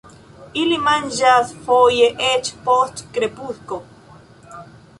Ili 0.61 0.77
manĝas 0.85 1.51
foje 1.67 2.09
eĉ 2.31 2.51
post 2.69 3.07
krepusko. 3.19 3.81